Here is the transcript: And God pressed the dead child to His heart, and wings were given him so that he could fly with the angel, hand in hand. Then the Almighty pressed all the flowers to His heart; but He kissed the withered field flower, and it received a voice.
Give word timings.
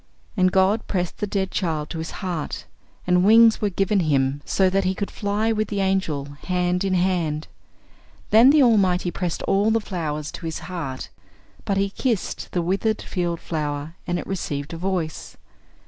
And 0.35 0.51
God 0.51 0.87
pressed 0.87 1.19
the 1.19 1.27
dead 1.27 1.51
child 1.51 1.91
to 1.91 1.99
His 1.99 2.09
heart, 2.25 2.65
and 3.05 3.23
wings 3.23 3.61
were 3.61 3.69
given 3.69 3.99
him 3.99 4.41
so 4.45 4.67
that 4.67 4.83
he 4.83 4.95
could 4.95 5.11
fly 5.11 5.51
with 5.51 5.67
the 5.67 5.79
angel, 5.79 6.25
hand 6.45 6.83
in 6.83 6.95
hand. 6.95 7.47
Then 8.31 8.49
the 8.49 8.63
Almighty 8.63 9.11
pressed 9.11 9.43
all 9.43 9.69
the 9.69 9.79
flowers 9.79 10.31
to 10.31 10.47
His 10.47 10.57
heart; 10.65 11.09
but 11.65 11.77
He 11.77 11.91
kissed 11.91 12.51
the 12.51 12.63
withered 12.63 13.03
field 13.03 13.39
flower, 13.41 13.93
and 14.07 14.17
it 14.17 14.25
received 14.25 14.73
a 14.73 14.77
voice. 14.77 15.37